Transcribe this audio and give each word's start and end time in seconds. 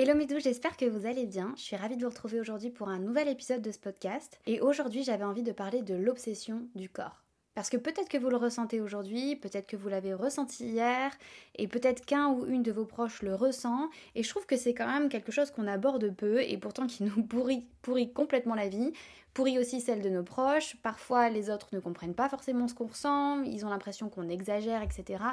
Hello 0.00 0.14
mes 0.14 0.26
doux, 0.26 0.38
j'espère 0.38 0.76
que 0.76 0.84
vous 0.84 1.06
allez 1.06 1.26
bien. 1.26 1.52
Je 1.56 1.62
suis 1.62 1.74
ravie 1.74 1.96
de 1.96 2.04
vous 2.04 2.08
retrouver 2.08 2.38
aujourd'hui 2.38 2.70
pour 2.70 2.88
un 2.88 3.00
nouvel 3.00 3.26
épisode 3.26 3.62
de 3.62 3.72
ce 3.72 3.80
podcast. 3.80 4.38
Et 4.46 4.60
aujourd'hui, 4.60 5.02
j'avais 5.02 5.24
envie 5.24 5.42
de 5.42 5.50
parler 5.50 5.82
de 5.82 5.96
l'obsession 5.96 6.68
du 6.76 6.88
corps. 6.88 7.24
Parce 7.56 7.68
que 7.68 7.76
peut-être 7.76 8.08
que 8.08 8.16
vous 8.16 8.30
le 8.30 8.36
ressentez 8.36 8.80
aujourd'hui, 8.80 9.34
peut-être 9.34 9.66
que 9.66 9.74
vous 9.76 9.88
l'avez 9.88 10.14
ressenti 10.14 10.66
hier, 10.66 11.10
et 11.56 11.66
peut-être 11.66 12.06
qu'un 12.06 12.28
ou 12.28 12.46
une 12.46 12.62
de 12.62 12.70
vos 12.70 12.84
proches 12.84 13.22
le 13.22 13.34
ressent. 13.34 13.90
Et 14.14 14.22
je 14.22 14.28
trouve 14.28 14.46
que 14.46 14.56
c'est 14.56 14.72
quand 14.72 14.86
même 14.86 15.08
quelque 15.08 15.32
chose 15.32 15.50
qu'on 15.50 15.66
aborde 15.66 16.14
peu 16.14 16.42
et 16.42 16.58
pourtant 16.58 16.86
qui 16.86 17.02
nous 17.02 17.22
pourrit, 17.26 17.66
pourrit 17.82 18.12
complètement 18.12 18.54
la 18.54 18.68
vie, 18.68 18.92
pourrit 19.34 19.58
aussi 19.58 19.80
celle 19.80 20.00
de 20.00 20.10
nos 20.10 20.22
proches. 20.22 20.76
Parfois, 20.84 21.28
les 21.28 21.50
autres 21.50 21.70
ne 21.72 21.80
comprennent 21.80 22.14
pas 22.14 22.28
forcément 22.28 22.68
ce 22.68 22.74
qu'on 22.74 22.86
ressent, 22.86 23.42
ils 23.42 23.66
ont 23.66 23.70
l'impression 23.70 24.10
qu'on 24.10 24.28
exagère, 24.28 24.80
etc. 24.80 25.24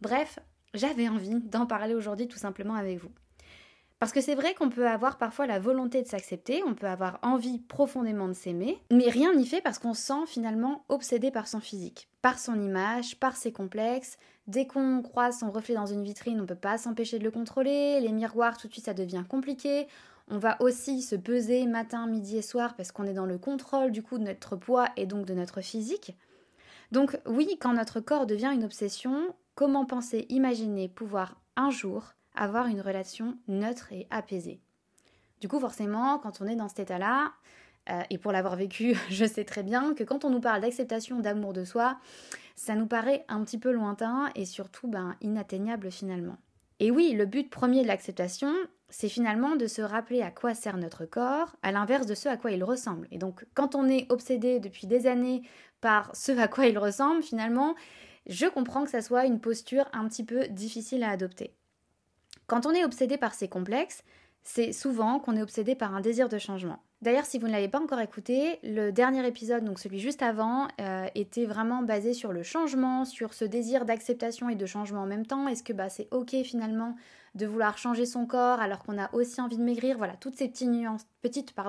Bref, 0.00 0.38
j'avais 0.72 1.08
envie 1.08 1.34
d'en 1.40 1.66
parler 1.66 1.94
aujourd'hui 1.94 2.28
tout 2.28 2.38
simplement 2.38 2.76
avec 2.76 2.98
vous. 2.98 3.10
Parce 4.00 4.12
que 4.12 4.20
c'est 4.20 4.34
vrai 4.34 4.54
qu'on 4.54 4.68
peut 4.68 4.86
avoir 4.86 5.16
parfois 5.16 5.46
la 5.46 5.58
volonté 5.58 6.02
de 6.02 6.08
s'accepter, 6.08 6.62
on 6.66 6.74
peut 6.74 6.86
avoir 6.86 7.18
envie 7.22 7.58
profondément 7.58 8.28
de 8.28 8.34
s'aimer, 8.34 8.78
mais 8.90 9.08
rien 9.08 9.34
n'y 9.34 9.46
fait 9.46 9.62
parce 9.62 9.78
qu'on 9.78 9.94
se 9.94 10.02
sent 10.02 10.26
finalement 10.26 10.84
obsédé 10.88 11.30
par 11.30 11.48
son 11.48 11.60
physique, 11.60 12.08
par 12.20 12.38
son 12.38 12.60
image, 12.60 13.18
par 13.18 13.36
ses 13.36 13.52
complexes. 13.52 14.18
Dès 14.46 14.66
qu'on 14.66 15.00
croise 15.00 15.38
son 15.38 15.50
reflet 15.50 15.74
dans 15.74 15.86
une 15.86 16.02
vitrine, 16.02 16.40
on 16.40 16.46
peut 16.46 16.54
pas 16.54 16.76
s'empêcher 16.76 17.18
de 17.18 17.24
le 17.24 17.30
contrôler, 17.30 18.00
les 18.00 18.12
miroirs 18.12 18.58
tout 18.58 18.68
de 18.68 18.72
suite 18.72 18.84
ça 18.84 18.94
devient 18.94 19.24
compliqué. 19.26 19.86
On 20.28 20.38
va 20.38 20.60
aussi 20.60 21.00
se 21.00 21.16
peser 21.16 21.66
matin, 21.66 22.06
midi 22.06 22.36
et 22.36 22.42
soir 22.42 22.74
parce 22.76 22.92
qu'on 22.92 23.04
est 23.04 23.14
dans 23.14 23.26
le 23.26 23.38
contrôle 23.38 23.90
du 23.90 24.02
coup 24.02 24.18
de 24.18 24.24
notre 24.24 24.56
poids 24.56 24.88
et 24.96 25.06
donc 25.06 25.24
de 25.24 25.34
notre 25.34 25.60
physique. 25.60 26.16
Donc 26.92 27.18
oui, 27.26 27.56
quand 27.60 27.72
notre 27.72 28.00
corps 28.00 28.26
devient 28.26 28.52
une 28.52 28.64
obsession, 28.64 29.34
comment 29.54 29.86
penser, 29.86 30.26
imaginer 30.28 30.88
pouvoir 30.88 31.40
un 31.56 31.70
jour 31.70 32.14
avoir 32.34 32.66
une 32.66 32.80
relation 32.80 33.38
neutre 33.48 33.92
et 33.92 34.06
apaisée. 34.10 34.60
Du 35.40 35.48
coup, 35.48 35.60
forcément, 35.60 36.18
quand 36.18 36.40
on 36.40 36.46
est 36.46 36.56
dans 36.56 36.68
cet 36.68 36.80
état-là, 36.80 37.32
euh, 37.90 38.02
et 38.10 38.18
pour 38.18 38.32
l'avoir 38.32 38.56
vécu, 38.56 38.96
je 39.10 39.24
sais 39.24 39.44
très 39.44 39.62
bien 39.62 39.94
que 39.94 40.04
quand 40.04 40.24
on 40.24 40.30
nous 40.30 40.40
parle 40.40 40.62
d'acceptation, 40.62 41.20
d'amour 41.20 41.52
de 41.52 41.64
soi, 41.64 41.98
ça 42.56 42.74
nous 42.74 42.86
paraît 42.86 43.24
un 43.28 43.42
petit 43.44 43.58
peu 43.58 43.72
lointain 43.72 44.30
et 44.34 44.44
surtout 44.44 44.88
ben, 44.88 45.16
inatteignable 45.20 45.90
finalement. 45.90 46.36
Et 46.80 46.90
oui, 46.90 47.12
le 47.12 47.26
but 47.26 47.50
premier 47.50 47.82
de 47.82 47.88
l'acceptation, 47.88 48.52
c'est 48.88 49.08
finalement 49.08 49.56
de 49.56 49.66
se 49.66 49.82
rappeler 49.82 50.22
à 50.22 50.30
quoi 50.30 50.54
sert 50.54 50.76
notre 50.76 51.04
corps, 51.04 51.56
à 51.62 51.72
l'inverse 51.72 52.06
de 52.06 52.14
ce 52.14 52.28
à 52.28 52.36
quoi 52.36 52.50
il 52.50 52.64
ressemble. 52.64 53.06
Et 53.10 53.18
donc, 53.18 53.44
quand 53.54 53.74
on 53.74 53.88
est 53.88 54.10
obsédé 54.10 54.60
depuis 54.60 54.86
des 54.86 55.06
années 55.06 55.42
par 55.80 56.14
ce 56.14 56.32
à 56.32 56.48
quoi 56.48 56.66
il 56.66 56.78
ressemble, 56.78 57.22
finalement, 57.22 57.74
je 58.26 58.46
comprends 58.46 58.84
que 58.84 58.90
ça 58.90 59.02
soit 59.02 59.26
une 59.26 59.40
posture 59.40 59.86
un 59.92 60.08
petit 60.08 60.24
peu 60.24 60.48
difficile 60.48 61.02
à 61.02 61.10
adopter. 61.10 61.54
Quand 62.46 62.66
on 62.66 62.72
est 62.72 62.84
obsédé 62.84 63.16
par 63.16 63.34
ces 63.34 63.48
complexes, 63.48 64.02
c'est 64.42 64.72
souvent 64.72 65.18
qu'on 65.18 65.36
est 65.36 65.42
obsédé 65.42 65.74
par 65.74 65.94
un 65.94 66.00
désir 66.00 66.28
de 66.28 66.38
changement. 66.38 66.78
D'ailleurs, 67.00 67.24
si 67.24 67.38
vous 67.38 67.46
ne 67.46 67.52
l'avez 67.52 67.68
pas 67.68 67.80
encore 67.80 68.00
écouté, 68.00 68.58
le 68.62 68.90
dernier 68.90 69.26
épisode, 69.26 69.64
donc 69.64 69.78
celui 69.78 70.00
juste 70.00 70.22
avant, 70.22 70.68
euh, 70.80 71.06
était 71.14 71.44
vraiment 71.44 71.82
basé 71.82 72.14
sur 72.14 72.32
le 72.32 72.42
changement, 72.42 73.04
sur 73.04 73.34
ce 73.34 73.44
désir 73.44 73.84
d'acceptation 73.84 74.48
et 74.48 74.54
de 74.54 74.66
changement 74.66 75.02
en 75.02 75.06
même 75.06 75.26
temps. 75.26 75.48
Est-ce 75.48 75.62
que 75.62 75.72
bah, 75.72 75.88
c'est 75.88 76.08
ok 76.12 76.34
finalement 76.44 76.94
de 77.34 77.46
vouloir 77.46 77.76
changer 77.78 78.06
son 78.06 78.26
corps 78.26 78.60
alors 78.60 78.84
qu'on 78.84 78.98
a 78.98 79.12
aussi 79.14 79.40
envie 79.40 79.58
de 79.58 79.62
maigrir? 79.62 79.98
Voilà, 79.98 80.14
toutes 80.16 80.36
ces 80.36 80.48
petites 80.48 80.68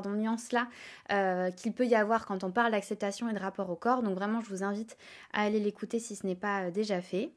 nuances-là 0.05 0.67
euh, 1.11 1.51
qu'il 1.51 1.73
peut 1.73 1.85
y 1.85 1.95
avoir 1.95 2.25
quand 2.25 2.43
on 2.45 2.51
parle 2.51 2.71
d'acceptation 2.71 3.29
et 3.29 3.33
de 3.33 3.39
rapport 3.39 3.69
au 3.69 3.75
corps. 3.75 4.03
Donc 4.03 4.15
vraiment, 4.15 4.39
je 4.41 4.49
vous 4.49 4.63
invite 4.63 4.97
à 5.33 5.43
aller 5.43 5.59
l'écouter 5.59 5.99
si 5.99 6.15
ce 6.15 6.25
n'est 6.25 6.35
pas 6.35 6.63
euh, 6.63 6.71
déjà 6.71 7.01
fait. 7.01 7.31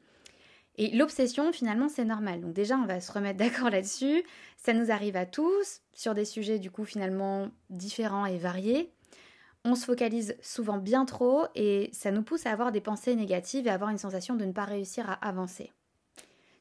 Et 0.79 0.95
l'obsession, 0.95 1.51
finalement, 1.51 1.89
c'est 1.89 2.05
normal. 2.05 2.39
Donc 2.39 2.53
déjà, 2.53 2.77
on 2.77 2.85
va 2.85 3.01
se 3.01 3.11
remettre 3.11 3.37
d'accord 3.37 3.69
là-dessus. 3.69 4.23
Ça 4.57 4.73
nous 4.73 4.91
arrive 4.91 5.17
à 5.17 5.25
tous, 5.25 5.81
sur 5.93 6.15
des 6.15 6.25
sujets 6.25 6.57
du 6.57 6.71
coup 6.71 6.85
finalement 6.85 7.49
différents 7.69 8.25
et 8.25 8.37
variés. 8.37 8.89
On 9.65 9.75
se 9.75 9.83
focalise 9.83 10.37
souvent 10.41 10.77
bien 10.77 11.03
trop 11.03 11.43
et 11.53 11.89
ça 11.91 12.11
nous 12.11 12.23
pousse 12.23 12.45
à 12.45 12.51
avoir 12.51 12.71
des 12.71 12.79
pensées 12.79 13.13
négatives 13.13 13.67
et 13.67 13.69
à 13.69 13.73
avoir 13.73 13.89
une 13.89 13.97
sensation 13.97 14.35
de 14.35 14.45
ne 14.45 14.53
pas 14.53 14.63
réussir 14.63 15.09
à 15.09 15.13
avancer. 15.15 15.73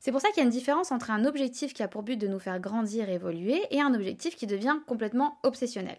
C'est 0.01 0.11
pour 0.11 0.21
ça 0.21 0.29
qu'il 0.31 0.39
y 0.39 0.41
a 0.41 0.45
une 0.45 0.51
différence 0.51 0.91
entre 0.91 1.13
un 1.13 1.25
objectif 1.25 1.73
qui 1.73 1.85
a 1.85 1.89
pour 1.89 2.03
but 2.03 2.17
de 2.17 2.27
nous 2.27 2.41
faire 2.41 2.59
grandir 2.59 3.09
et 3.09 3.15
évoluer 3.15 3.63
et 3.71 3.81
un 3.81 3.95
objectif 3.95 4.35
qui 4.35 4.49
devient 4.49 4.79
complètement 4.87 5.39
obsessionnel. 5.45 5.99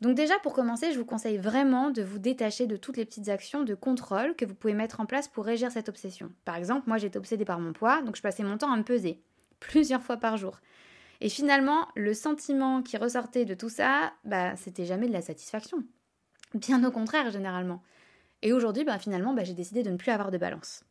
Donc 0.00 0.14
déjà 0.14 0.38
pour 0.38 0.52
commencer, 0.52 0.92
je 0.92 0.98
vous 0.98 1.04
conseille 1.04 1.38
vraiment 1.38 1.90
de 1.90 2.02
vous 2.02 2.18
détacher 2.18 2.66
de 2.66 2.76
toutes 2.76 2.96
les 2.96 3.04
petites 3.04 3.28
actions 3.28 3.64
de 3.64 3.74
contrôle 3.74 4.36
que 4.36 4.44
vous 4.44 4.54
pouvez 4.54 4.74
mettre 4.74 5.00
en 5.00 5.06
place 5.06 5.26
pour 5.26 5.44
régir 5.44 5.72
cette 5.72 5.88
obsession. 5.88 6.30
Par 6.44 6.54
exemple, 6.54 6.88
moi 6.88 6.98
j'étais 6.98 7.18
obsédée 7.18 7.44
par 7.44 7.58
mon 7.58 7.72
poids, 7.72 8.02
donc 8.02 8.16
je 8.16 8.22
passais 8.22 8.44
mon 8.44 8.58
temps 8.58 8.72
à 8.72 8.76
me 8.76 8.84
peser 8.84 9.20
plusieurs 9.60 10.02
fois 10.02 10.16
par 10.16 10.36
jour. 10.36 10.60
Et 11.20 11.28
finalement, 11.28 11.88
le 11.96 12.14
sentiment 12.14 12.80
qui 12.80 12.96
ressortait 12.96 13.44
de 13.44 13.54
tout 13.54 13.68
ça, 13.68 14.12
bah 14.24 14.54
c'était 14.54 14.84
jamais 14.84 15.08
de 15.08 15.12
la 15.12 15.22
satisfaction. 15.22 15.78
Bien 16.54 16.84
au 16.84 16.92
contraire 16.92 17.30
généralement. 17.32 17.82
Et 18.42 18.52
aujourd'hui, 18.52 18.84
bah 18.84 18.98
finalement, 19.00 19.34
bah, 19.34 19.42
j'ai 19.42 19.54
décidé 19.54 19.82
de 19.82 19.90
ne 19.90 19.96
plus 19.96 20.12
avoir 20.12 20.30
de 20.30 20.38
balance. 20.38 20.84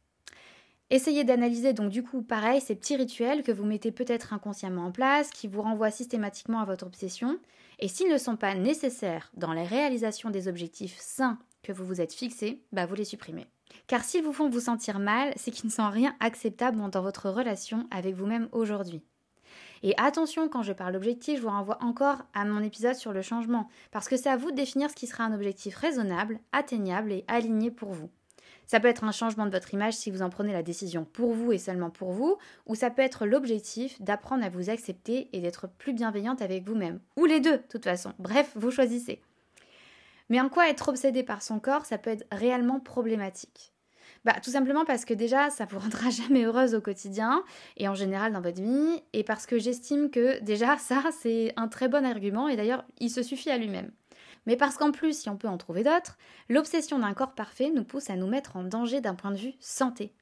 Essayez 0.89 1.25
d'analyser 1.25 1.73
donc 1.73 1.89
du 1.89 2.01
coup 2.01 2.21
pareil 2.21 2.61
ces 2.61 2.73
petits 2.73 2.95
rituels 2.95 3.43
que 3.43 3.51
vous 3.51 3.65
mettez 3.65 3.91
peut-être 3.91 4.31
inconsciemment 4.31 4.85
en 4.85 4.91
place, 4.91 5.31
qui 5.31 5.49
vous 5.49 5.61
renvoient 5.61 5.91
systématiquement 5.91 6.61
à 6.61 6.65
votre 6.65 6.85
obsession, 6.85 7.39
et 7.79 7.89
s'ils 7.89 8.09
ne 8.09 8.17
sont 8.17 8.37
pas 8.37 8.55
nécessaires 8.55 9.29
dans 9.35 9.51
la 9.51 9.63
réalisation 9.63 10.29
des 10.29 10.47
objectifs 10.47 10.97
sains 10.99 11.39
que 11.61 11.73
vous 11.73 11.85
vous 11.85 11.99
êtes 11.99 12.13
fixés, 12.13 12.61
bah 12.71 12.85
vous 12.85 12.95
les 12.95 13.03
supprimez. 13.03 13.47
Car 13.87 14.03
s'ils 14.03 14.23
vous 14.23 14.31
font 14.31 14.49
vous 14.49 14.61
sentir 14.61 14.99
mal, 14.99 15.33
c'est 15.35 15.51
qu'ils 15.51 15.67
ne 15.67 15.71
sont 15.71 15.89
rien 15.89 16.15
acceptables 16.21 16.89
dans 16.89 17.01
votre 17.01 17.29
relation 17.29 17.85
avec 17.91 18.15
vous-même 18.15 18.47
aujourd'hui. 18.53 19.03
Et 19.83 19.93
attention, 19.97 20.47
quand 20.47 20.63
je 20.63 20.73
parle 20.73 20.93
d'objectif, 20.93 21.37
je 21.37 21.43
vous 21.43 21.49
renvoie 21.49 21.83
encore 21.83 22.23
à 22.33 22.45
mon 22.45 22.63
épisode 22.63 22.95
sur 22.95 23.11
le 23.11 23.21
changement, 23.21 23.69
parce 23.91 24.07
que 24.07 24.15
c'est 24.15 24.29
à 24.29 24.37
vous 24.37 24.51
de 24.51 24.55
définir 24.55 24.89
ce 24.89 24.95
qui 24.95 25.07
sera 25.07 25.25
un 25.25 25.33
objectif 25.33 25.75
raisonnable, 25.75 26.39
atteignable 26.53 27.11
et 27.11 27.25
aligné 27.27 27.71
pour 27.71 27.91
vous. 27.91 28.09
Ça 28.67 28.81
peut 28.81 28.89
être 28.89 29.05
un 29.05 29.11
changement 29.11 29.45
de 29.45 29.51
votre 29.51 29.73
image 29.73 29.93
si 29.93 30.11
vous 30.11 30.21
en 30.21 30.29
prenez 30.29 30.51
la 30.51 30.61
décision 30.61 31.05
pour 31.05 31.33
vous 31.33 31.53
et 31.53 31.57
seulement 31.57 31.89
pour 31.89 32.11
vous, 32.11 32.37
ou 32.65 32.75
ça 32.75 32.89
peut 32.89 33.01
être 33.01 33.25
l'objectif 33.25 34.01
d'apprendre 34.01 34.43
à 34.43 34.49
vous 34.49 34.69
accepter 34.69 35.29
et 35.31 35.39
d'être 35.39 35.67
plus 35.67 35.93
bienveillante 35.93 36.41
avec 36.41 36.65
vous-même. 36.65 36.99
Ou 37.15 37.25
les 37.25 37.39
deux, 37.39 37.57
de 37.57 37.63
toute 37.69 37.85
façon. 37.85 38.13
Bref, 38.19 38.51
vous 38.55 38.69
choisissez. 38.69 39.21
Mais 40.29 40.41
en 40.41 40.49
quoi 40.49 40.69
être 40.69 40.89
obsédé 40.89 41.23
par 41.23 41.41
son 41.41 41.59
corps, 41.59 41.85
ça 41.85 41.97
peut 41.97 42.09
être 42.09 42.27
réellement 42.31 42.81
problématique? 42.81 43.71
Bah, 44.25 44.35
tout 44.43 44.49
simplement 44.49 44.83
parce 44.83 45.05
que 45.05 45.13
déjà, 45.13 45.49
ça 45.49 45.63
vous 45.63 45.79
rendra 45.79 46.09
jamais 46.09 46.43
heureuse 46.43 46.75
au 46.75 46.81
quotidien 46.81 47.43
et 47.77 47.87
en 47.87 47.95
général 47.95 48.33
dans 48.33 48.41
votre 48.41 48.61
vie, 48.61 49.01
et 49.13 49.23
parce 49.23 49.45
que 49.45 49.57
j'estime 49.57 50.09
que 50.09 50.41
déjà, 50.41 50.77
ça, 50.77 51.03
c'est 51.17 51.53
un 51.55 51.69
très 51.69 51.87
bon 51.87 52.05
argument, 52.05 52.49
et 52.49 52.57
d'ailleurs, 52.57 52.83
il 52.99 53.09
se 53.09 53.23
suffit 53.23 53.49
à 53.49 53.57
lui-même 53.57 53.91
mais 54.47 54.55
parce 54.55 54.77
qu'en 54.77 54.91
plus, 54.91 55.19
si 55.19 55.29
on 55.29 55.37
peut 55.37 55.47
en 55.47 55.57
trouver 55.57 55.83
d'autres, 55.83 56.17
l'obsession 56.49 56.97
d'un 56.97 57.13
corps 57.13 57.35
parfait 57.35 57.69
nous 57.69 57.83
pousse 57.83 58.09
à 58.09 58.15
nous 58.15 58.27
mettre 58.27 58.55
en 58.55 58.63
danger 58.63 59.01
d'un 59.01 59.13
point 59.13 59.31
de 59.31 59.37
vue 59.37 59.53
santé. 59.59 60.13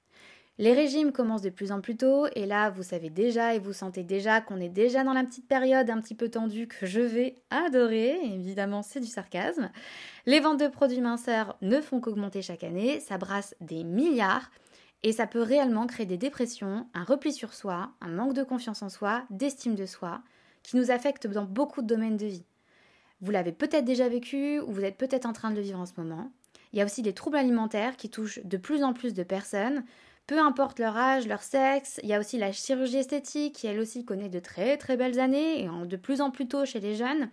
Les 0.58 0.74
régimes 0.74 1.12
commencent 1.12 1.42
de 1.42 1.50
plus 1.50 1.72
en 1.72 1.82
plus 1.82 1.98
tôt, 1.98 2.28
et 2.34 2.46
là, 2.46 2.70
vous 2.70 2.82
savez 2.82 3.10
déjà 3.10 3.56
et 3.56 3.60
vous 3.60 3.74
sentez 3.74 4.04
déjà 4.04 4.40
qu'on 4.42 4.62
est 4.62 4.70
déjà 4.70 5.04
dans 5.04 5.14
la 5.14 5.26
petite 5.26 5.48
période 5.48 5.90
un 5.90 6.00
petit 6.00 6.16
peu 6.16 6.30
tendue 6.30 6.68
que 6.68 6.86
je 6.86 7.02
vais 7.02 7.36
adorer, 7.50 8.18
évidemment 8.24 8.82
c'est 8.82 9.02
du 9.02 9.08
sarcasme. 9.08 9.70
Les 10.26 10.40
ventes 10.40 10.62
de 10.62 10.70
produits 10.70 11.02
minceurs 11.02 11.58
ne 11.62 11.82
font 11.82 12.00
qu'augmenter 12.00 12.42
chaque 12.42 12.64
année, 12.64 13.02
ça 13.02 13.18
brasse 13.18 13.54
des 13.60 13.84
milliards, 13.84 14.50
et 15.04 15.12
ça 15.12 15.28
peut 15.28 15.42
réellement 15.42 15.86
créer 15.86 16.06
des 16.06 16.18
dépressions, 16.18 16.88
un 16.94 17.04
repli 17.04 17.32
sur 17.32 17.54
soi, 17.54 17.92
un 18.02 18.08
manque 18.08 18.34
de 18.34 18.44
confiance 18.44 18.82
en 18.82 18.90
soi, 18.90 19.24
d'estime 19.30 19.76
de 19.76 19.86
soi, 19.86 20.22
qui 20.64 20.78
nous 20.78 20.90
affectent 20.90 21.28
dans 21.28 21.46
beaucoup 21.46 21.82
de 21.82 21.88
domaines 21.88 22.18
de 22.18 22.26
vie. 22.26 22.46
Vous 23.22 23.32
l'avez 23.32 23.52
peut-être 23.52 23.86
déjà 23.86 24.10
vécu 24.10 24.60
ou 24.60 24.72
vous 24.72 24.84
êtes 24.84 24.98
peut-être 24.98 25.26
en 25.26 25.34
train 25.34 25.52
de 25.52 25.56
le 25.56 25.62
vivre 25.62 25.80
en 25.80 25.86
ce 25.86 25.94
moment. 25.98 26.32
Il 26.74 26.80
y 26.80 26.82
a 26.82 26.86
aussi 26.86 27.02
des 27.02 27.14
troubles 27.14 27.38
alimentaires 27.38 27.96
qui 27.96 28.10
touchent 28.10 28.40
de 28.44 28.58
plus 28.58 28.84
en 28.84 28.94
plus 28.94 29.14
de 29.14 29.24
personnes, 29.24 29.84
peu 30.28 30.40
importe 30.40 30.80
leur 30.80 30.98
âge, 30.98 31.28
leur 31.28 31.44
sexe. 31.44 32.00
Il 32.04 32.10
y 32.10 32.14
a 32.14 32.20
aussi 32.20 32.38
la 32.38 32.52
chirurgie 32.52 32.98
esthétique 32.98 33.56
qui 33.56 33.68
elle 33.68 33.80
aussi 33.80 34.04
connaît 34.04 34.30
de 34.30 34.40
très 34.40 34.78
très 34.78 34.98
belles 34.98 35.20
années 35.20 35.64
et 35.64 35.70
de 35.86 35.96
plus 35.96 36.22
en 36.22 36.32
plus 36.32 36.48
tôt 36.48 36.66
chez 36.66 36.80
les 36.80 36.96
jeunes. 36.96 37.30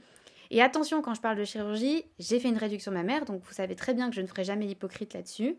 Et 0.51 0.61
attention, 0.61 1.01
quand 1.01 1.15
je 1.15 1.21
parle 1.21 1.39
de 1.39 1.45
chirurgie, 1.45 2.05
j'ai 2.19 2.39
fait 2.39 2.49
une 2.49 2.59
réduction 2.59 2.93
mammaire, 2.93 3.25
donc 3.25 3.43
vous 3.43 3.55
savez 3.55 3.75
très 3.75 3.95
bien 3.95 4.11
que 4.11 4.15
je 4.15 4.21
ne 4.21 4.27
ferai 4.27 4.45
jamais 4.45 4.67
l'hypocrite 4.67 5.15
là-dessus. 5.15 5.57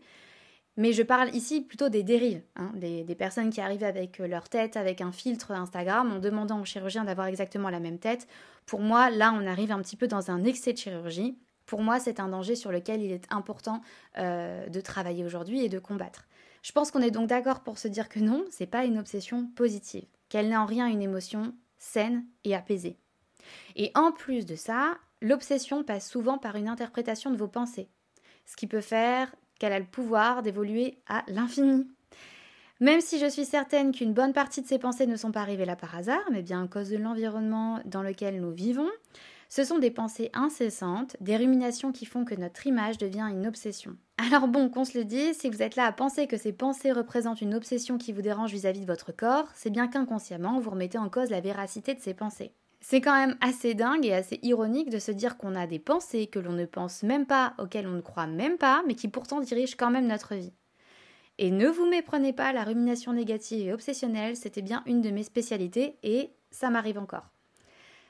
Mais 0.76 0.92
je 0.92 1.02
parle 1.02 1.32
ici 1.34 1.60
plutôt 1.60 1.88
des 1.88 2.02
dérives, 2.02 2.42
hein, 2.56 2.72
des, 2.74 3.04
personnes 3.14 3.50
qui 3.50 3.60
arrivent 3.60 3.84
avec 3.84 4.18
leur 4.18 4.48
tête, 4.48 4.76
avec 4.76 5.00
un 5.00 5.12
filtre 5.12 5.52
Instagram, 5.52 6.12
en 6.12 6.18
demandant 6.18 6.60
au 6.60 6.64
chirurgien 6.64 7.04
d'avoir 7.04 7.28
exactement 7.28 7.70
la 7.70 7.78
même 7.78 7.98
tête. 7.98 8.26
Pour 8.66 8.80
moi, 8.80 9.10
là, 9.10 9.32
on 9.32 9.46
arrive 9.46 9.70
un 9.70 9.80
petit 9.80 9.96
peu 9.96 10.08
dans 10.08 10.30
un 10.32 10.42
excès 10.42 10.72
de 10.72 10.78
chirurgie. 10.78 11.38
Pour 11.66 11.80
moi, 11.80 12.00
c'est 12.00 12.18
un 12.18 12.28
danger 12.28 12.56
sur 12.56 12.72
lequel 12.72 13.02
il 13.02 13.12
est 13.12 13.26
important 13.30 13.82
euh, 14.18 14.66
de 14.66 14.80
travailler 14.80 15.24
aujourd'hui 15.24 15.64
et 15.64 15.68
de 15.68 15.78
combattre. 15.78 16.26
Je 16.62 16.72
pense 16.72 16.90
qu'on 16.90 17.02
est 17.02 17.10
donc 17.10 17.28
d'accord 17.28 17.60
pour 17.60 17.78
se 17.78 17.88
dire 17.88 18.08
que 18.08 18.18
non, 18.18 18.44
c'est 18.50 18.66
pas 18.66 18.84
une 18.84 18.98
obsession 18.98 19.46
positive, 19.54 20.06
qu'elle 20.28 20.48
n'est 20.48 20.56
en 20.56 20.66
rien 20.66 20.86
une 20.86 21.02
émotion 21.02 21.54
saine 21.78 22.24
et 22.42 22.54
apaisée. 22.54 22.98
Et 23.76 23.92
en 23.94 24.12
plus 24.12 24.44
de 24.46 24.56
ça, 24.56 24.96
l'obsession 25.20 25.84
passe 25.84 26.08
souvent 26.08 26.38
par 26.38 26.56
une 26.56 26.68
interprétation 26.68 27.30
de 27.30 27.36
vos 27.36 27.48
pensées, 27.48 27.90
ce 28.46 28.56
qui 28.56 28.66
peut 28.66 28.80
faire 28.80 29.34
qu'elle 29.64 29.72
a 29.72 29.78
le 29.78 29.86
pouvoir 29.86 30.42
d'évoluer 30.42 30.98
à 31.06 31.24
l'infini. 31.26 31.86
Même 32.80 33.00
si 33.00 33.18
je 33.18 33.24
suis 33.24 33.46
certaine 33.46 33.92
qu'une 33.92 34.12
bonne 34.12 34.34
partie 34.34 34.60
de 34.60 34.66
ces 34.66 34.78
pensées 34.78 35.06
ne 35.06 35.16
sont 35.16 35.32
pas 35.32 35.40
arrivées 35.40 35.64
là 35.64 35.74
par 35.74 35.96
hasard, 35.96 36.22
mais 36.30 36.42
bien 36.42 36.64
à 36.64 36.68
cause 36.68 36.90
de 36.90 36.98
l'environnement 36.98 37.80
dans 37.86 38.02
lequel 38.02 38.42
nous 38.42 38.50
vivons, 38.50 38.90
ce 39.48 39.64
sont 39.64 39.78
des 39.78 39.90
pensées 39.90 40.30
incessantes, 40.34 41.16
des 41.22 41.38
ruminations 41.38 41.92
qui 41.92 42.04
font 42.04 42.26
que 42.26 42.34
notre 42.34 42.66
image 42.66 42.98
devient 42.98 43.26
une 43.30 43.46
obsession. 43.46 43.96
Alors 44.18 44.48
bon, 44.48 44.68
qu'on 44.68 44.84
se 44.84 44.98
le 44.98 45.06
dise, 45.06 45.38
si 45.38 45.48
vous 45.48 45.62
êtes 45.62 45.76
là 45.76 45.86
à 45.86 45.92
penser 45.92 46.26
que 46.26 46.36
ces 46.36 46.52
pensées 46.52 46.92
représentent 46.92 47.40
une 47.40 47.54
obsession 47.54 47.96
qui 47.96 48.12
vous 48.12 48.20
dérange 48.20 48.52
vis-à-vis 48.52 48.82
de 48.82 48.86
votre 48.86 49.16
corps, 49.16 49.48
c'est 49.54 49.70
bien 49.70 49.88
qu'inconsciemment, 49.88 50.60
vous 50.60 50.70
remettez 50.70 50.98
en 50.98 51.08
cause 51.08 51.30
la 51.30 51.40
véracité 51.40 51.94
de 51.94 52.00
ces 52.00 52.12
pensées. 52.12 52.52
C'est 52.86 53.00
quand 53.00 53.16
même 53.16 53.38
assez 53.40 53.72
dingue 53.72 54.04
et 54.04 54.12
assez 54.12 54.38
ironique 54.42 54.90
de 54.90 54.98
se 54.98 55.10
dire 55.10 55.38
qu'on 55.38 55.54
a 55.54 55.66
des 55.66 55.78
pensées 55.78 56.26
que 56.26 56.38
l'on 56.38 56.52
ne 56.52 56.66
pense 56.66 57.02
même 57.02 57.24
pas, 57.24 57.54
auxquelles 57.58 57.86
on 57.86 57.92
ne 57.92 58.02
croit 58.02 58.26
même 58.26 58.58
pas, 58.58 58.82
mais 58.86 58.94
qui 58.94 59.08
pourtant 59.08 59.40
dirigent 59.40 59.76
quand 59.78 59.90
même 59.90 60.06
notre 60.06 60.34
vie. 60.34 60.52
Et 61.38 61.50
ne 61.50 61.66
vous 61.66 61.86
méprenez 61.86 62.34
pas, 62.34 62.52
la 62.52 62.62
rumination 62.62 63.14
négative 63.14 63.68
et 63.68 63.72
obsessionnelle, 63.72 64.36
c'était 64.36 64.60
bien 64.60 64.82
une 64.84 65.00
de 65.00 65.08
mes 65.08 65.22
spécialités 65.22 65.96
et 66.02 66.34
ça 66.50 66.68
m'arrive 66.68 66.98
encore. 66.98 67.33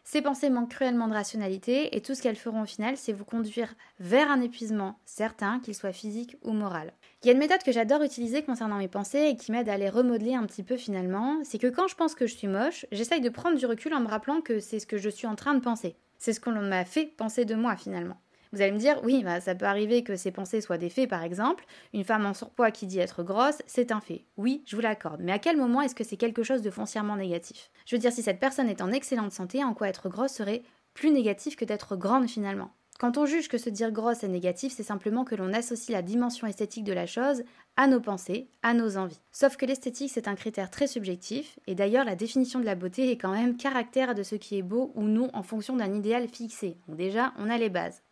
Ces 0.06 0.20
pensées 0.20 0.50
manquent 0.50 0.70
cruellement 0.70 1.08
de 1.08 1.14
rationalité 1.14 1.96
et 1.96 2.02
tout 2.02 2.14
ce 2.14 2.20
qu'elles 2.20 2.36
feront 2.36 2.62
au 2.62 2.66
final, 2.66 2.98
c'est 2.98 3.14
vous 3.14 3.24
conduire 3.24 3.74
vers 4.00 4.30
un 4.30 4.42
épuisement 4.42 4.98
certain, 5.06 5.60
qu'il 5.60 5.74
soit 5.74 5.94
physique 5.94 6.36
ou 6.42 6.52
moral. 6.52 6.92
Il 7.22 7.26
y 7.26 7.30
a 7.30 7.32
une 7.32 7.38
méthode 7.38 7.62
que 7.62 7.72
j'adore 7.72 8.02
utiliser 8.02 8.42
concernant 8.42 8.76
mes 8.76 8.86
pensées 8.86 9.28
et 9.30 9.36
qui 9.36 9.50
m'aide 9.50 9.70
à 9.70 9.78
les 9.78 9.88
remodeler 9.88 10.34
un 10.34 10.44
petit 10.44 10.62
peu 10.62 10.76
finalement, 10.76 11.38
c'est 11.42 11.58
que 11.58 11.68
quand 11.68 11.88
je 11.88 11.94
pense 11.94 12.14
que 12.14 12.26
je 12.26 12.36
suis 12.36 12.48
moche, 12.48 12.84
j'essaye 12.92 13.22
de 13.22 13.30
prendre 13.30 13.56
du 13.56 13.64
recul 13.64 13.94
en 13.94 14.00
me 14.00 14.08
rappelant 14.08 14.42
que 14.42 14.60
c'est 14.60 14.78
ce 14.78 14.86
que 14.86 14.98
je 14.98 15.08
suis 15.08 15.26
en 15.26 15.36
train 15.36 15.54
de 15.54 15.60
penser. 15.60 15.96
C'est 16.18 16.34
ce 16.34 16.40
qu'on 16.40 16.52
m'a 16.52 16.84
fait 16.84 17.06
penser 17.06 17.46
de 17.46 17.54
moi 17.54 17.74
finalement. 17.74 18.18
Vous 18.54 18.62
allez 18.62 18.70
me 18.70 18.78
dire, 18.78 19.00
oui, 19.02 19.24
bah, 19.24 19.40
ça 19.40 19.56
peut 19.56 19.64
arriver 19.64 20.04
que 20.04 20.14
ces 20.14 20.30
pensées 20.30 20.60
soient 20.60 20.78
des 20.78 20.88
faits, 20.88 21.10
par 21.10 21.24
exemple. 21.24 21.64
Une 21.92 22.04
femme 22.04 22.24
en 22.24 22.34
surpoids 22.34 22.70
qui 22.70 22.86
dit 22.86 23.00
être 23.00 23.24
grosse, 23.24 23.60
c'est 23.66 23.90
un 23.90 24.00
fait. 24.00 24.26
Oui, 24.36 24.62
je 24.64 24.76
vous 24.76 24.82
l'accorde. 24.82 25.20
Mais 25.24 25.32
à 25.32 25.40
quel 25.40 25.56
moment 25.56 25.80
est-ce 25.80 25.96
que 25.96 26.04
c'est 26.04 26.16
quelque 26.16 26.44
chose 26.44 26.62
de 26.62 26.70
foncièrement 26.70 27.16
négatif? 27.16 27.68
Je 27.84 27.96
veux 27.96 28.00
dire, 28.00 28.12
si 28.12 28.22
cette 28.22 28.38
personne 28.38 28.68
est 28.68 28.80
en 28.80 28.92
excellente 28.92 29.32
santé, 29.32 29.64
en 29.64 29.74
quoi 29.74 29.88
être 29.88 30.08
grosse 30.08 30.34
serait 30.34 30.62
plus 30.94 31.10
négatif 31.10 31.56
que 31.56 31.64
d'être 31.64 31.96
grande 31.96 32.30
finalement? 32.30 32.70
Quand 33.00 33.18
on 33.18 33.26
juge 33.26 33.48
que 33.48 33.58
se 33.58 33.70
dire 33.70 33.90
grosse 33.90 34.22
est 34.22 34.28
négatif, 34.28 34.72
c'est 34.72 34.84
simplement 34.84 35.24
que 35.24 35.34
l'on 35.34 35.52
associe 35.52 35.90
la 35.90 36.02
dimension 36.02 36.46
esthétique 36.46 36.84
de 36.84 36.92
la 36.92 37.06
chose 37.06 37.42
à 37.76 37.88
nos 37.88 38.00
pensées, 38.00 38.46
à 38.62 38.72
nos 38.72 38.96
envies. 38.96 39.20
Sauf 39.32 39.56
que 39.56 39.66
l'esthétique, 39.66 40.12
c'est 40.14 40.28
un 40.28 40.36
critère 40.36 40.70
très 40.70 40.86
subjectif, 40.86 41.58
et 41.66 41.74
d'ailleurs 41.74 42.04
la 42.04 42.14
définition 42.14 42.60
de 42.60 42.64
la 42.64 42.76
beauté 42.76 43.10
est 43.10 43.18
quand 43.18 43.32
même 43.32 43.56
caractère 43.56 44.14
de 44.14 44.22
ce 44.22 44.36
qui 44.36 44.58
est 44.58 44.62
beau 44.62 44.92
ou 44.94 45.02
non 45.02 45.28
en 45.32 45.42
fonction 45.42 45.74
d'un 45.74 45.92
idéal 45.92 46.28
fixé. 46.28 46.76
Donc 46.86 46.96
déjà, 46.96 47.32
on 47.36 47.50
a 47.50 47.58
les 47.58 47.68
bases. 47.68 48.03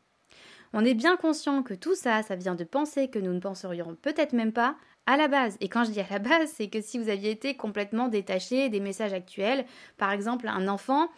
On 0.72 0.84
est 0.84 0.94
bien 0.94 1.16
conscient 1.16 1.62
que 1.62 1.74
tout 1.74 1.94
ça, 1.94 2.22
ça 2.22 2.34
vient 2.34 2.54
de 2.54 2.64
penser 2.64 3.08
que 3.08 3.18
nous 3.18 3.32
ne 3.32 3.40
penserions 3.40 3.96
peut-être 4.00 4.32
même 4.32 4.52
pas 4.52 4.76
à 5.06 5.16
la 5.16 5.28
base. 5.28 5.56
Et 5.60 5.68
quand 5.68 5.84
je 5.84 5.90
dis 5.90 6.00
à 6.00 6.06
la 6.10 6.18
base, 6.18 6.50
c'est 6.54 6.68
que 6.68 6.80
si 6.80 6.98
vous 6.98 7.08
aviez 7.08 7.30
été 7.30 7.56
complètement 7.56 8.08
détaché 8.08 8.68
des 8.68 8.80
messages 8.80 9.12
actuels, 9.12 9.66
par 9.98 10.12
exemple 10.12 10.48
un 10.48 10.68
enfant, 10.68 11.08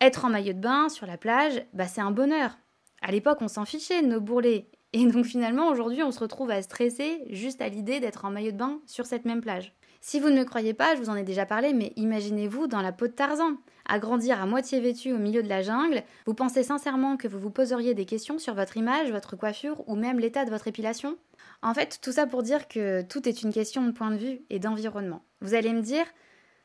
être 0.00 0.24
en 0.24 0.30
maillot 0.30 0.52
de 0.52 0.58
bain 0.58 0.88
sur 0.88 1.06
la 1.06 1.16
plage, 1.16 1.64
bah 1.72 1.86
c'est 1.86 2.00
un 2.00 2.10
bonheur. 2.10 2.58
À 3.00 3.12
l'époque, 3.12 3.38
on 3.40 3.48
s'en 3.48 3.64
fichait 3.64 4.02
de 4.02 4.08
nos 4.08 4.20
bourrelets. 4.20 4.68
Et 4.92 5.06
donc 5.06 5.24
finalement, 5.24 5.68
aujourd'hui, 5.68 6.02
on 6.02 6.10
se 6.10 6.20
retrouve 6.20 6.50
à 6.50 6.60
stresser 6.60 7.24
juste 7.30 7.62
à 7.62 7.68
l'idée 7.68 7.98
d'être 7.98 8.24
en 8.26 8.30
maillot 8.30 8.52
de 8.52 8.58
bain 8.58 8.80
sur 8.86 9.06
cette 9.06 9.24
même 9.24 9.40
plage. 9.40 9.72
Si 10.00 10.20
vous 10.20 10.28
ne 10.28 10.38
me 10.40 10.44
croyez 10.44 10.74
pas, 10.74 10.96
je 10.96 11.00
vous 11.00 11.08
en 11.08 11.16
ai 11.16 11.22
déjà 11.22 11.46
parlé, 11.46 11.72
mais 11.72 11.92
imaginez-vous 11.96 12.66
dans 12.66 12.82
la 12.82 12.92
peau 12.92 13.06
de 13.06 13.12
Tarzan. 13.12 13.56
À 13.88 13.98
grandir 13.98 14.40
à 14.40 14.46
moitié 14.46 14.80
vêtu 14.80 15.12
au 15.12 15.18
milieu 15.18 15.42
de 15.42 15.48
la 15.48 15.62
jungle, 15.62 16.02
vous 16.26 16.34
pensez 16.34 16.62
sincèrement 16.62 17.16
que 17.16 17.28
vous 17.28 17.38
vous 17.38 17.50
poseriez 17.50 17.94
des 17.94 18.06
questions 18.06 18.38
sur 18.38 18.54
votre 18.54 18.76
image, 18.76 19.10
votre 19.10 19.36
coiffure 19.36 19.82
ou 19.88 19.96
même 19.96 20.18
l'état 20.18 20.44
de 20.44 20.50
votre 20.50 20.68
épilation? 20.68 21.16
En 21.62 21.74
fait, 21.74 21.98
tout 22.00 22.12
ça 22.12 22.26
pour 22.26 22.42
dire 22.42 22.68
que 22.68 23.02
tout 23.02 23.28
est 23.28 23.42
une 23.42 23.52
question 23.52 23.84
de 23.84 23.90
point 23.90 24.10
de 24.10 24.16
vue 24.16 24.40
et 24.50 24.58
d'environnement. 24.58 25.22
Vous 25.40 25.54
allez 25.54 25.72
me 25.72 25.82
dire, 25.82 26.06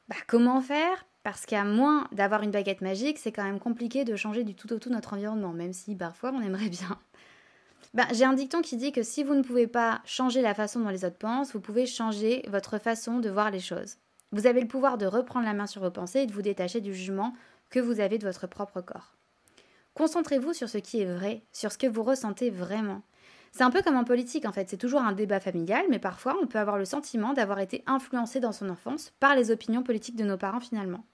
bah 0.07 0.15
comment 0.27 0.61
faire? 0.61 1.05
Parce 1.23 1.45
qu'à 1.45 1.65
moins 1.65 2.07
d'avoir 2.13 2.43
une 2.43 2.51
baguette 2.51 2.81
magique, 2.81 3.17
c'est 3.17 3.31
quand 3.31 3.43
même 3.43 3.59
compliqué 3.59 4.05
de 4.05 4.15
changer 4.15 4.43
du 4.43 4.55
tout 4.55 4.71
au 4.71 4.79
tout 4.79 4.89
notre 4.89 5.13
environnement, 5.13 5.51
même 5.51 5.73
si 5.73 5.95
parfois 5.95 6.31
on 6.33 6.41
aimerait 6.41 6.69
bien. 6.69 6.99
Ben, 7.93 8.05
j'ai 8.11 8.25
un 8.25 8.33
dicton 8.33 8.61
qui 8.61 8.75
dit 8.75 8.91
que 8.91 9.01
si 9.01 9.23
vous 9.23 9.33
ne 9.33 9.41
pouvez 9.41 9.65
pas 9.65 10.01
changer 10.03 10.41
la 10.41 10.53
façon 10.53 10.81
dont 10.81 10.89
les 10.89 11.05
autres 11.05 11.17
pensent, 11.17 11.53
vous 11.53 11.61
pouvez 11.61 11.85
changer 11.85 12.43
votre 12.47 12.79
façon 12.79 13.19
de 13.19 13.29
voir 13.29 13.49
les 13.49 13.59
choses. 13.59 13.95
Vous 14.31 14.45
avez 14.45 14.61
le 14.61 14.67
pouvoir 14.67 14.97
de 14.97 15.05
reprendre 15.05 15.45
la 15.45 15.53
main 15.53 15.67
sur 15.67 15.81
vos 15.81 15.91
pensées 15.91 16.19
et 16.19 16.25
de 16.25 16.33
vous 16.33 16.41
détacher 16.41 16.81
du 16.81 16.93
jugement 16.93 17.33
que 17.69 17.79
vous 17.79 17.99
avez 17.99 18.17
de 18.17 18.25
votre 18.25 18.47
propre 18.47 18.81
corps. 18.81 19.15
Concentrez-vous 19.93 20.53
sur 20.53 20.69
ce 20.69 20.77
qui 20.77 21.01
est 21.01 21.05
vrai, 21.05 21.43
sur 21.51 21.71
ce 21.71 21.77
que 21.77 21.87
vous 21.87 22.03
ressentez 22.03 22.49
vraiment. 22.49 23.01
C'est 23.51 23.63
un 23.63 23.71
peu 23.71 23.81
comme 23.81 23.95
en 23.95 24.03
politique 24.03 24.45
en 24.45 24.51
fait, 24.51 24.69
c'est 24.69 24.77
toujours 24.77 25.01
un 25.01 25.13
débat 25.13 25.39
familial, 25.39 25.85
mais 25.89 25.97
parfois 25.97 26.35
on 26.41 26.45
peut 26.45 26.59
avoir 26.59 26.77
le 26.77 26.85
sentiment 26.85 27.33
d'avoir 27.33 27.59
été 27.59 27.83
influencé 27.87 28.39
dans 28.39 28.51
son 28.51 28.69
enfance 28.69 29.13
par 29.19 29.35
les 29.35 29.49
opinions 29.49 29.81
politiques 29.81 30.17
de 30.17 30.25
nos 30.25 30.37
parents 30.37 30.59
finalement. 30.59 31.05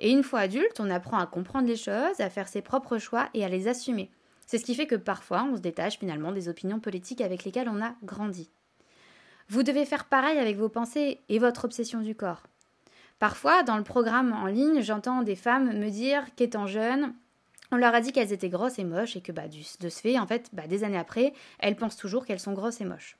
Et 0.00 0.10
une 0.10 0.22
fois 0.22 0.40
adulte, 0.40 0.80
on 0.80 0.90
apprend 0.90 1.18
à 1.18 1.26
comprendre 1.26 1.68
les 1.68 1.76
choses, 1.76 2.20
à 2.20 2.30
faire 2.30 2.48
ses 2.48 2.62
propres 2.62 2.98
choix 2.98 3.28
et 3.34 3.44
à 3.44 3.48
les 3.48 3.68
assumer. 3.68 4.10
C'est 4.46 4.58
ce 4.58 4.64
qui 4.64 4.74
fait 4.74 4.86
que 4.86 4.96
parfois 4.96 5.44
on 5.44 5.56
se 5.56 5.60
détache 5.60 5.98
finalement 5.98 6.32
des 6.32 6.48
opinions 6.48 6.80
politiques 6.80 7.20
avec 7.20 7.44
lesquelles 7.44 7.68
on 7.68 7.82
a 7.82 7.94
grandi. 8.02 8.50
Vous 9.48 9.62
devez 9.62 9.84
faire 9.84 10.06
pareil 10.06 10.38
avec 10.38 10.56
vos 10.56 10.68
pensées 10.68 11.20
et 11.28 11.38
votre 11.38 11.64
obsession 11.64 12.00
du 12.00 12.14
corps. 12.14 12.42
Parfois, 13.18 13.62
dans 13.62 13.76
le 13.76 13.84
programme 13.84 14.32
en 14.32 14.46
ligne, 14.46 14.82
j'entends 14.82 15.22
des 15.22 15.36
femmes 15.36 15.78
me 15.78 15.88
dire 15.88 16.24
qu'étant 16.34 16.66
jeunes, 16.66 17.14
on 17.72 17.76
leur 17.76 17.94
a 17.94 18.00
dit 18.00 18.12
qu'elles 18.12 18.32
étaient 18.32 18.48
grosses 18.48 18.78
et 18.78 18.84
moches 18.84 19.16
et 19.16 19.20
que 19.20 19.32
bah, 19.32 19.48
de 19.48 19.88
ce 19.88 20.00
fait, 20.00 20.18
en 20.18 20.26
fait, 20.26 20.50
bah, 20.52 20.66
des 20.66 20.84
années 20.84 20.98
après, 20.98 21.32
elles 21.58 21.76
pensent 21.76 21.96
toujours 21.96 22.26
qu'elles 22.26 22.40
sont 22.40 22.52
grosses 22.52 22.80
et 22.80 22.84
moches. 22.84 23.16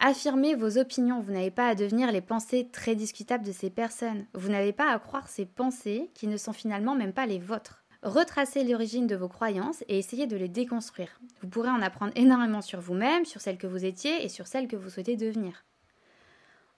Affirmez 0.00 0.54
vos 0.54 0.76
opinions, 0.76 1.20
vous 1.20 1.32
n'avez 1.32 1.50
pas 1.50 1.68
à 1.68 1.74
devenir 1.74 2.10
les 2.10 2.20
pensées 2.20 2.68
très 2.72 2.94
discutables 2.94 3.44
de 3.44 3.52
ces 3.52 3.70
personnes. 3.70 4.26
Vous 4.34 4.50
n'avez 4.50 4.72
pas 4.72 4.92
à 4.92 4.98
croire 4.98 5.28
ces 5.28 5.46
pensées 5.46 6.10
qui 6.14 6.26
ne 6.26 6.36
sont 6.36 6.52
finalement 6.52 6.94
même 6.94 7.12
pas 7.12 7.26
les 7.26 7.38
vôtres. 7.38 7.83
Retracez 8.04 8.64
l'origine 8.64 9.06
de 9.06 9.16
vos 9.16 9.28
croyances 9.28 9.82
et 9.88 9.98
essayez 9.98 10.26
de 10.26 10.36
les 10.36 10.48
déconstruire. 10.48 11.18
Vous 11.40 11.48
pourrez 11.48 11.70
en 11.70 11.80
apprendre 11.80 12.12
énormément 12.16 12.60
sur 12.60 12.78
vous-même, 12.78 13.24
sur 13.24 13.40
celle 13.40 13.56
que 13.56 13.66
vous 13.66 13.86
étiez 13.86 14.22
et 14.22 14.28
sur 14.28 14.46
celle 14.46 14.68
que 14.68 14.76
vous 14.76 14.90
souhaitez 14.90 15.16
devenir. 15.16 15.64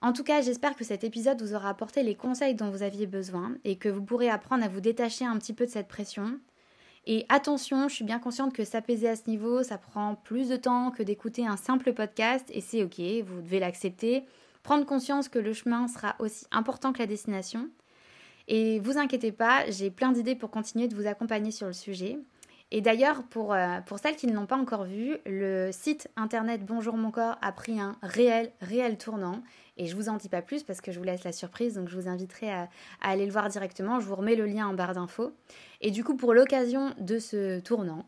En 0.02 0.12
tout 0.12 0.22
cas, 0.22 0.40
j'espère 0.40 0.76
que 0.76 0.84
cet 0.84 1.02
épisode 1.02 1.42
vous 1.42 1.52
aura 1.52 1.70
apporté 1.70 2.04
les 2.04 2.14
conseils 2.14 2.54
dont 2.54 2.70
vous 2.70 2.84
aviez 2.84 3.08
besoin 3.08 3.56
et 3.64 3.76
que 3.76 3.88
vous 3.88 4.04
pourrez 4.04 4.30
apprendre 4.30 4.64
à 4.64 4.68
vous 4.68 4.80
détacher 4.80 5.24
un 5.24 5.36
petit 5.36 5.52
peu 5.52 5.66
de 5.66 5.70
cette 5.70 5.88
pression. 5.88 6.38
Et 7.06 7.26
attention, 7.28 7.88
je 7.88 7.96
suis 7.96 8.04
bien 8.04 8.20
consciente 8.20 8.52
que 8.52 8.64
s'apaiser 8.64 9.08
à 9.08 9.16
ce 9.16 9.28
niveau, 9.28 9.64
ça 9.64 9.78
prend 9.78 10.14
plus 10.14 10.48
de 10.48 10.56
temps 10.56 10.92
que 10.92 11.02
d'écouter 11.02 11.44
un 11.44 11.56
simple 11.56 11.92
podcast 11.92 12.48
et 12.52 12.60
c'est 12.60 12.84
ok, 12.84 13.00
vous 13.26 13.42
devez 13.42 13.58
l'accepter. 13.58 14.24
Prendre 14.62 14.86
conscience 14.86 15.28
que 15.28 15.40
le 15.40 15.52
chemin 15.52 15.88
sera 15.88 16.14
aussi 16.20 16.46
important 16.52 16.92
que 16.92 17.00
la 17.00 17.06
destination. 17.06 17.68
Et 18.48 18.78
vous 18.80 18.98
inquiétez 18.98 19.32
pas, 19.32 19.68
j'ai 19.70 19.90
plein 19.90 20.12
d'idées 20.12 20.34
pour 20.34 20.50
continuer 20.50 20.88
de 20.88 20.94
vous 20.94 21.06
accompagner 21.06 21.50
sur 21.50 21.66
le 21.66 21.72
sujet. 21.72 22.18
Et 22.72 22.80
d'ailleurs, 22.80 23.22
pour, 23.22 23.54
euh, 23.54 23.80
pour 23.86 24.00
celles 24.00 24.16
qui 24.16 24.26
ne 24.26 24.34
l'ont 24.34 24.46
pas 24.46 24.56
encore 24.56 24.84
vu, 24.84 25.16
le 25.24 25.70
site 25.72 26.08
internet 26.16 26.64
Bonjour 26.66 26.96
mon 26.96 27.12
corps 27.12 27.38
a 27.40 27.52
pris 27.52 27.78
un 27.78 27.96
réel, 28.02 28.50
réel 28.60 28.98
tournant. 28.98 29.42
Et 29.76 29.86
je 29.86 29.94
vous 29.94 30.08
en 30.08 30.16
dis 30.16 30.28
pas 30.28 30.42
plus 30.42 30.64
parce 30.64 30.80
que 30.80 30.90
je 30.90 30.98
vous 30.98 31.04
laisse 31.04 31.22
la 31.22 31.32
surprise, 31.32 31.74
donc 31.74 31.88
je 31.88 31.94
vous 31.94 32.08
inviterai 32.08 32.50
à, 32.50 32.68
aller 33.00 33.24
le 33.24 33.30
voir 33.30 33.48
directement. 33.48 34.00
Je 34.00 34.06
vous 34.06 34.16
remets 34.16 34.34
le 34.34 34.46
lien 34.46 34.66
en 34.66 34.74
barre 34.74 34.94
d'infos. 34.94 35.32
Et 35.80 35.92
du 35.92 36.02
coup, 36.02 36.16
pour 36.16 36.34
l'occasion 36.34 36.92
de 36.98 37.20
ce 37.20 37.60
tournant, 37.60 38.04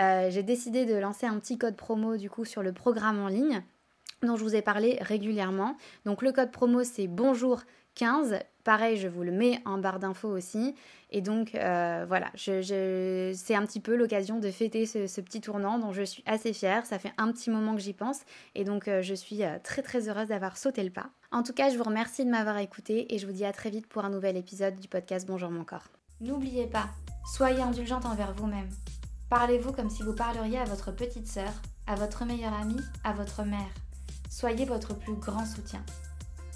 euh, 0.00 0.28
j'ai 0.30 0.42
décidé 0.42 0.84
de 0.84 0.94
lancer 0.94 1.24
un 1.26 1.38
petit 1.38 1.56
code 1.56 1.76
promo 1.76 2.16
du 2.18 2.28
coup 2.28 2.44
sur 2.44 2.62
le 2.62 2.72
programme 2.72 3.18
en 3.18 3.28
ligne 3.28 3.62
dont 4.22 4.36
je 4.36 4.44
vous 4.44 4.54
ai 4.54 4.62
parlé 4.62 4.98
régulièrement. 5.00 5.76
Donc 6.04 6.22
le 6.22 6.32
code 6.32 6.50
promo 6.50 6.84
c'est 6.84 7.06
bonjour 7.06 7.62
15. 7.94 8.38
Pareil, 8.64 8.96
je 8.96 9.08
vous 9.08 9.22
le 9.22 9.32
mets 9.32 9.60
en 9.64 9.78
barre 9.78 9.98
d'infos 9.98 10.28
aussi. 10.28 10.74
Et 11.10 11.20
donc 11.20 11.54
euh, 11.54 12.04
voilà, 12.08 12.30
c'est 12.36 13.54
un 13.54 13.66
petit 13.66 13.80
peu 13.80 13.96
l'occasion 13.96 14.38
de 14.38 14.50
fêter 14.50 14.86
ce, 14.86 15.20
petit 15.20 15.40
tournant 15.40 15.78
dont 15.78 15.92
je 15.92 16.02
suis 16.02 16.22
assez 16.26 16.52
fière. 16.52 16.86
Ça 16.86 16.98
fait 16.98 17.12
un 17.18 17.30
petit 17.32 17.50
moment 17.50 17.74
que 17.74 17.80
j'y 17.80 17.92
pense 17.92 18.20
et 18.54 18.64
donc 18.64 18.88
euh, 18.88 19.02
je 19.02 19.14
suis 19.14 19.44
euh, 19.44 19.58
très 19.62 19.82
très 19.82 20.08
heureuse 20.08 20.28
d'avoir 20.28 20.56
sauté 20.56 20.82
le 20.82 20.90
pas. 20.90 21.10
En 21.30 21.42
tout 21.42 21.52
cas, 21.52 21.70
je 21.70 21.76
vous 21.76 21.84
remercie 21.84 22.24
de 22.24 22.30
m'avoir 22.30 22.56
écouté 22.58 23.14
et 23.14 23.18
je 23.18 23.26
vous 23.26 23.32
dis 23.32 23.44
à 23.44 23.52
très 23.52 23.68
vite 23.68 23.86
pour 23.86 24.04
un 24.04 24.10
nouvel 24.10 24.36
épisode 24.36 24.76
du 24.76 24.88
podcast 24.88 25.26
Bonjour 25.26 25.50
mon 25.50 25.64
corps. 25.64 25.88
N'oubliez 26.20 26.66
pas, 26.66 26.88
soyez 27.26 27.60
indulgente 27.60 28.06
envers 28.06 28.32
vous-même. 28.32 28.68
Parlez-vous 29.28 29.72
comme 29.72 29.90
si 29.90 30.02
vous 30.02 30.14
parleriez 30.14 30.58
à 30.58 30.64
votre 30.64 30.92
petite 30.92 31.26
sœur, 31.26 31.52
à 31.86 31.94
votre 31.94 32.24
meilleure 32.24 32.54
amie, 32.54 32.80
à 33.02 33.12
votre 33.12 33.42
mère. 33.42 33.70
Soyez 34.30 34.64
votre 34.64 34.94
plus 34.94 35.14
grand 35.14 35.44
soutien. 35.44 35.84